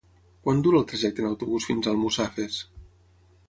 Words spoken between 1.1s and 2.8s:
en autobús fins a Almussafes?